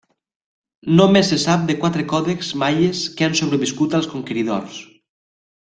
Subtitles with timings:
[0.99, 4.83] Només se sap de quatre còdexs maies que han sobreviscut als conqueridors.